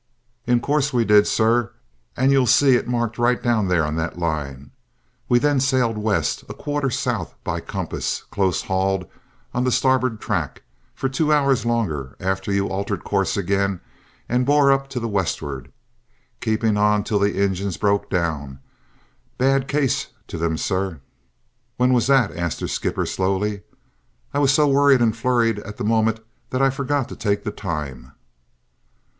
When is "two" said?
11.07-11.31